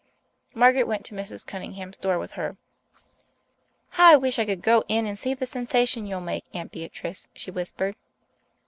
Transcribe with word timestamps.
Margaret 0.55 0.85
went 0.87 1.05
to 1.05 1.13
Mrs. 1.13 1.45
Cunningham's 1.45 1.99
door 1.99 2.17
with 2.17 2.31
her. 2.31 2.57
"How 3.89 4.13
I 4.13 4.17
wish 4.17 4.39
I 4.39 4.45
could 4.45 4.63
go 4.63 4.83
in 4.87 5.05
and 5.05 5.13
see 5.19 5.35
the 5.35 5.45
sensation 5.45 6.07
you'll 6.07 6.21
make, 6.21 6.45
Aunt 6.55 6.71
Beatrice," 6.71 7.27
she 7.35 7.51
whispered. 7.51 7.95